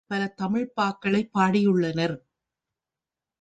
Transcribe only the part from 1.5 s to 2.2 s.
யுள்ளனர்.